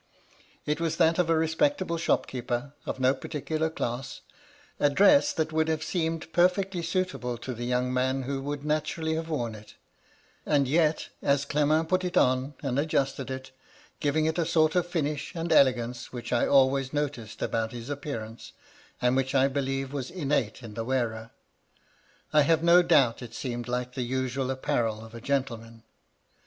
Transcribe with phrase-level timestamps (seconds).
[0.65, 4.21] It was that of a re spectable shopkeeper of no particular class;
[4.79, 9.13] a dress that would have seemed perfectly suitable to the young man who would naturedly
[9.13, 9.75] have worn it;
[10.43, 13.51] and yet, as Clement put it on, and adjusted it—
[13.99, 18.53] giving it a sort of finish and elegance whidi I always noticed about his appearance,
[19.03, 21.29] and which I believed was innate in the wearer—
[22.33, 25.83] I have no doubt it seemed like the usual ap parel of a gentleman.